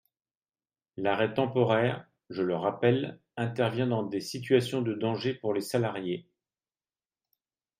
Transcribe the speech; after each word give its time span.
L’arrêt 0.97 1.35
temporaire, 1.35 2.09
je 2.31 2.41
le 2.41 2.55
rappelle, 2.55 3.19
intervient 3.37 3.85
dans 3.85 4.01
des 4.01 4.19
situations 4.19 4.81
de 4.81 4.95
danger 4.95 5.35
pour 5.35 5.53
les 5.53 5.61
salariés. 5.61 6.27